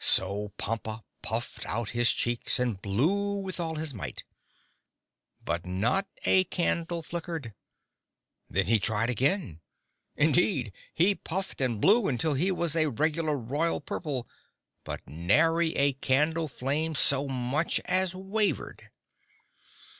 [0.00, 4.24] So Pompa puffed out his cheeks and blew with all his might.
[5.44, 7.54] But not a candle flickered.
[8.50, 9.60] Then he tried again.
[10.16, 14.26] Indeed, he puffed and blew until he was a regular royal purple,
[14.82, 18.90] but nary a candle flame so much as wavered.